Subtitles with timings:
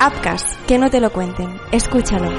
[0.00, 1.48] Upcast, que no te lo cuenten.
[1.72, 2.30] Escúchalo.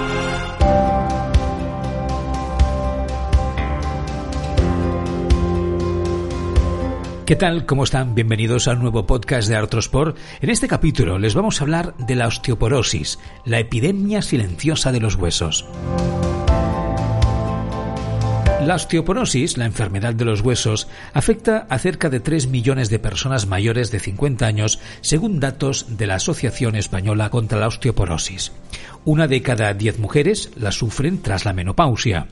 [7.25, 7.65] ¿Qué tal?
[7.65, 8.15] ¿Cómo están?
[8.15, 10.17] Bienvenidos al nuevo podcast de Artrosport.
[10.41, 15.15] En este capítulo les vamos a hablar de la osteoporosis, la epidemia silenciosa de los
[15.15, 15.67] huesos.
[18.69, 23.47] La osteoporosis, la enfermedad de los huesos, afecta a cerca de 3 millones de personas
[23.47, 28.51] mayores de 50 años, según datos de la Asociación Española contra la Osteoporosis.
[29.05, 32.27] Una de cada 10 mujeres la sufren tras la menopausia.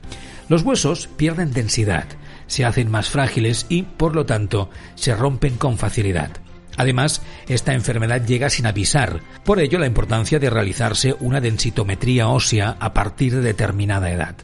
[0.48, 2.06] Los huesos pierden densidad,
[2.46, 6.30] se hacen más frágiles y, por lo tanto, se rompen con facilidad.
[6.76, 12.76] Además, esta enfermedad llega sin avisar, por ello la importancia de realizarse una densitometría ósea
[12.78, 14.36] a partir de determinada edad.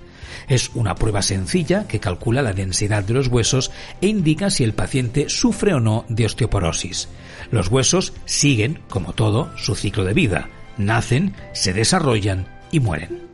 [0.49, 3.71] Es una prueba sencilla que calcula la densidad de los huesos
[4.01, 7.09] e indica si el paciente sufre o no de osteoporosis.
[7.51, 10.49] Los huesos siguen, como todo, su ciclo de vida.
[10.79, 13.34] Nacen, se desarrollan y mueren.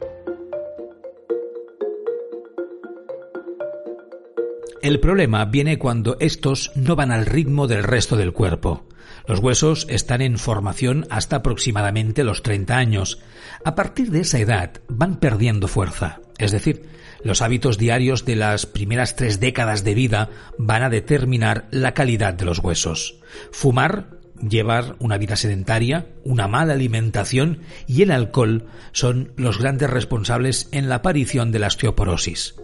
[4.82, 8.86] El problema viene cuando estos no van al ritmo del resto del cuerpo.
[9.26, 13.18] Los huesos están en formación hasta aproximadamente los 30 años.
[13.62, 16.20] A partir de esa edad van perdiendo fuerza.
[16.38, 16.88] Es decir,
[17.22, 22.32] los hábitos diarios de las primeras tres décadas de vida van a determinar la calidad
[22.32, 23.20] de los huesos.
[23.52, 30.70] Fumar, llevar una vida sedentaria, una mala alimentación y el alcohol son los grandes responsables
[30.72, 32.54] en la aparición de la osteoporosis.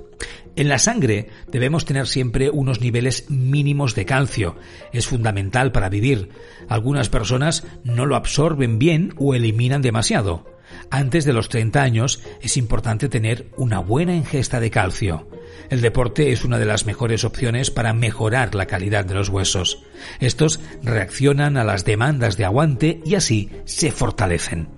[0.56, 4.56] En la sangre debemos tener siempre unos niveles mínimos de calcio.
[4.92, 6.30] Es fundamental para vivir.
[6.68, 10.56] Algunas personas no lo absorben bien o eliminan demasiado.
[10.90, 15.28] Antes de los 30 años es importante tener una buena ingesta de calcio.
[15.68, 19.82] El deporte es una de las mejores opciones para mejorar la calidad de los huesos.
[20.20, 24.75] Estos reaccionan a las demandas de aguante y así se fortalecen.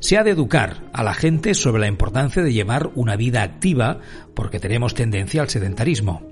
[0.00, 4.00] Se ha de educar a la gente sobre la importancia de llevar una vida activa
[4.34, 6.22] porque tenemos tendencia al sedentarismo.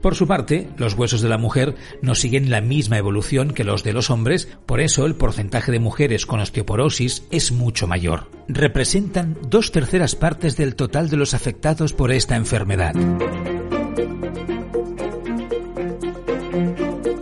[0.00, 3.82] Por su parte, los huesos de la mujer no siguen la misma evolución que los
[3.84, 8.30] de los hombres, por eso el porcentaje de mujeres con osteoporosis es mucho mayor.
[8.48, 12.94] Representan dos terceras partes del total de los afectados por esta enfermedad.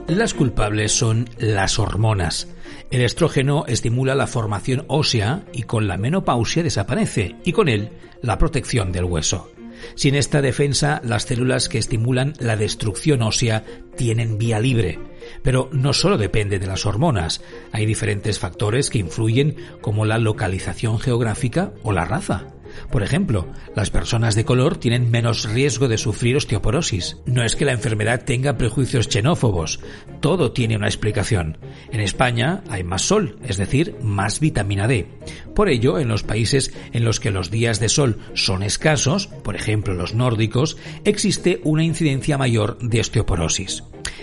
[0.09, 2.49] Las culpables son las hormonas.
[2.93, 7.89] El estrógeno estimula la formación ósea y con la menopausia desaparece, y con él
[8.21, 9.51] la protección del hueso.
[9.95, 13.65] Sin esta defensa, las células que estimulan la destrucción ósea
[13.97, 14.99] tienen vía libre.
[15.43, 17.41] Pero no solo depende de las hormonas,
[17.73, 22.49] hay diferentes factores que influyen como la localización geográfica o la raza.
[22.91, 27.19] Por ejemplo, las personas de color tienen menos riesgo de sufrir osteoporosis.
[27.27, 29.81] No es que la enfermedad tenga prejuicios xenófobos,
[30.21, 31.59] todo tiene una explicación.
[31.91, 35.07] En España hay más sol, es decir, más vitamina D.
[35.55, 39.57] Por ello, en los países en los que los días de sol son escasos, por
[39.57, 43.83] ejemplo los nórdicos, existe una incidencia mayor de osteoporosis.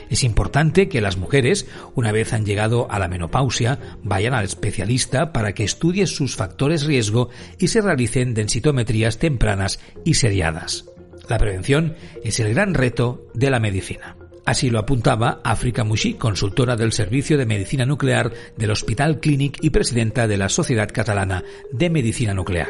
[0.09, 5.31] Es importante que las mujeres, una vez han llegado a la menopausia, vayan al especialista
[5.31, 10.85] para que estudie sus factores riesgo y se realicen densitometrías tempranas y seriadas.
[11.29, 14.17] La prevención es el gran reto de la medicina.
[14.45, 19.69] Así lo apuntaba África Mushi, consultora del Servicio de Medicina Nuclear del Hospital Clínic y
[19.69, 22.69] presidenta de la Sociedad Catalana de Medicina Nuclear.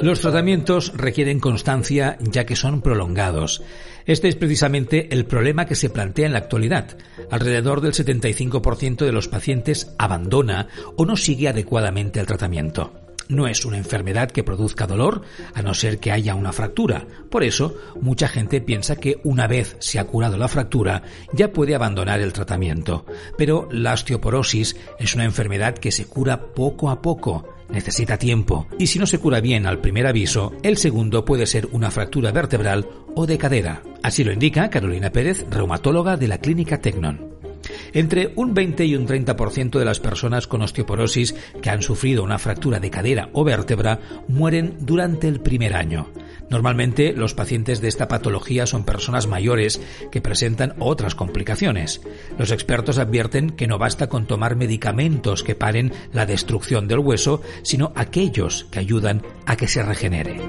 [0.00, 3.62] Los tratamientos requieren constancia ya que son prolongados.
[4.06, 6.96] Este es precisamente el problema que se plantea en la actualidad.
[7.30, 12.94] Alrededor del 75% de los pacientes abandona o no sigue adecuadamente el tratamiento.
[13.28, 15.20] No es una enfermedad que produzca dolor,
[15.52, 17.06] a no ser que haya una fractura.
[17.30, 21.02] Por eso, mucha gente piensa que una vez se ha curado la fractura,
[21.34, 23.04] ya puede abandonar el tratamiento.
[23.36, 28.86] Pero la osteoporosis es una enfermedad que se cura poco a poco necesita tiempo y
[28.86, 32.86] si no se cura bien al primer aviso, el segundo puede ser una fractura vertebral
[33.14, 33.82] o de cadera.
[34.02, 37.30] Así lo indica Carolina Pérez, reumatóloga de la Clínica Tecnon.
[37.92, 42.38] Entre un 20 y un 30% de las personas con osteoporosis que han sufrido una
[42.38, 46.08] fractura de cadera o vértebra mueren durante el primer año.
[46.50, 49.80] Normalmente los pacientes de esta patología son personas mayores
[50.10, 52.02] que presentan otras complicaciones.
[52.38, 57.40] Los expertos advierten que no basta con tomar medicamentos que paren la destrucción del hueso,
[57.62, 60.40] sino aquellos que ayudan a que se regenere.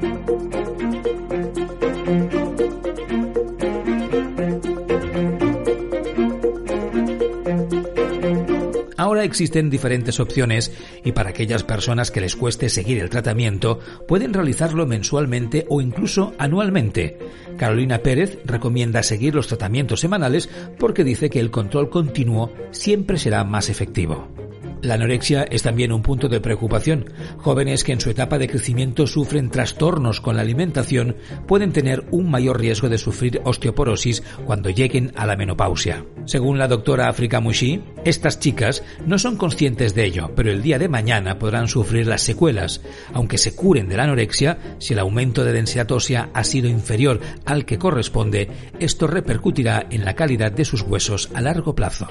[9.24, 10.72] Existen diferentes opciones
[11.04, 16.34] y para aquellas personas que les cueste seguir el tratamiento pueden realizarlo mensualmente o incluso
[16.38, 17.18] anualmente.
[17.58, 23.44] Carolina Pérez recomienda seguir los tratamientos semanales porque dice que el control continuo siempre será
[23.44, 24.41] más efectivo.
[24.82, 27.06] La anorexia es también un punto de preocupación.
[27.38, 31.18] Jóvenes que en su etapa de crecimiento sufren trastornos con la alimentación
[31.48, 36.04] pueden tener un mayor riesgo de sufrir osteoporosis cuando lleguen a la menopausia.
[36.26, 40.80] Según la doctora Afrika Mushi, estas chicas no son conscientes de ello, pero el día
[40.80, 42.82] de mañana podrán sufrir las secuelas.
[43.14, 47.20] Aunque se curen de la anorexia, si el aumento de densidad ósea ha sido inferior
[47.46, 48.50] al que corresponde,
[48.80, 52.08] esto repercutirá en la calidad de sus huesos a largo plazo.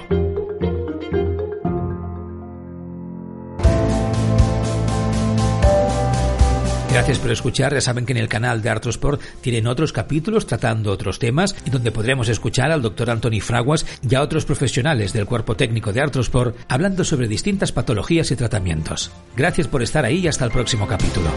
[6.91, 7.73] Gracias por escuchar.
[7.73, 11.69] Ya saben que en el canal de Artrosport tienen otros capítulos tratando otros temas y
[11.69, 16.01] donde podremos escuchar al doctor Anthony Fraguas y a otros profesionales del cuerpo técnico de
[16.01, 19.09] Artrosport hablando sobre distintas patologías y tratamientos.
[19.37, 21.29] Gracias por estar ahí y hasta el próximo capítulo.